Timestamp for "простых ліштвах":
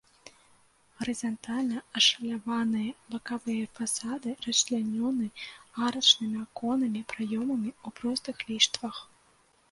8.01-8.97